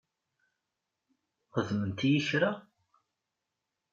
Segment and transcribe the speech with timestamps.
[1.53, 2.51] Xedment-iyi kra?